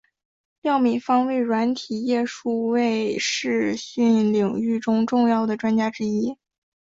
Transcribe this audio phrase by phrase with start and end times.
[0.63, 6.39] 廖敏芳为软体业数位视讯领域中重要的专家之一。